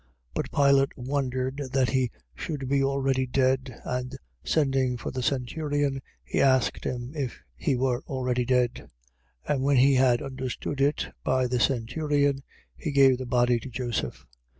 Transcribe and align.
15:44. 0.01 0.07
But 0.33 0.51
Pilate 0.51 0.97
wondered 0.97 1.57
that 1.73 1.89
he 1.89 2.09
should 2.33 2.67
be 2.67 2.83
already 2.83 3.27
dead. 3.27 3.79
And 3.83 4.17
sending 4.43 4.97
for 4.97 5.11
the 5.11 5.21
centurion, 5.21 6.01
he 6.23 6.41
asked 6.41 6.85
him 6.85 7.13
if 7.15 7.39
he 7.55 7.75
were 7.75 8.01
already 8.07 8.43
dead. 8.43 8.89
15:45. 9.47 9.53
And 9.53 9.63
when 9.63 9.77
he 9.77 9.93
had 9.93 10.23
understood 10.23 10.81
it 10.81 11.13
by 11.23 11.45
the 11.45 11.59
centurion, 11.59 12.41
he 12.75 12.89
gave 12.89 13.19
the 13.19 13.27
body 13.27 13.59
to 13.59 13.69
Joseph. 13.69 14.25